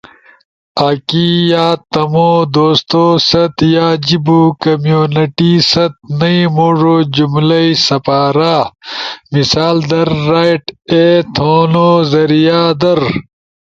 آکی 0.87 1.27
یا 1.51 1.67
تمو 1.91 2.31
دوستو 2.55 3.03
ست 3.29 3.57
یا 3.75 3.87
جیبو 4.05 4.39
کمیونٹی 4.63 5.53
ست 5.71 5.95
نئی 6.19 6.39
موڙو 6.55 6.95
جملئی 7.15 7.69
سپارا۔ 7.85 8.55
مثال 9.33 9.77
در 9.89 10.09
‘رائٹ 10.29 10.65
اے 10.93 11.05
تھون 11.35 11.73
ذریعہ 12.11 12.63
در’ 12.81 12.99